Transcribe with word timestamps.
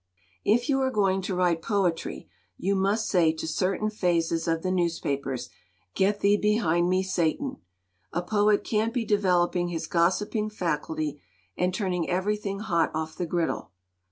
"If 0.43 0.67
you 0.67 0.81
are 0.81 0.89
going 0.89 1.21
to 1.21 1.35
write 1.35 1.61
poetry 1.61 2.27
you 2.57 2.73
must 2.75 3.07
say 3.07 3.31
to 3.33 3.47
certain 3.47 3.91
phases 3.91 4.47
of 4.47 4.63
the 4.63 4.71
newspapers,' 4.71 5.49
Get 5.93 6.21
thee 6.21 6.37
behind 6.37 6.89
me, 6.89 7.03
Satan!' 7.03 7.57
A 8.11 8.23
poet 8.23 8.63
can't 8.63 8.95
be 8.95 9.05
developing 9.05 9.67
his 9.67 9.85
gossiping 9.85 10.49
faculty 10.49 11.21
and 11.55 11.71
turning 11.71 12.09
everything 12.09 12.61
hot 12.61 12.89
off 12.95 13.15
the 13.15 13.27
griddle. 13.27 13.73